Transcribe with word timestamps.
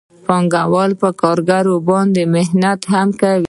پانګوال 0.25 0.91
په 1.01 1.07
کارګرانو 1.21 1.73
باندې 1.89 2.23
منت 2.33 2.81
هم 2.91 3.07
کوي 3.21 3.39